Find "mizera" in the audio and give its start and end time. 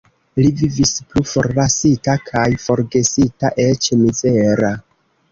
3.99-4.73